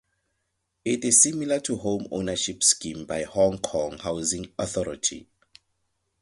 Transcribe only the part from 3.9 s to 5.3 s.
Housing Authority.